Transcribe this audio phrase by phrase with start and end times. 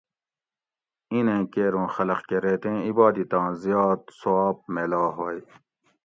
[1.11, 5.39] اینیں کیر ہوں خلق کہ ریتیں عبادتاں زیاد ثواب میلاؤ ہوئے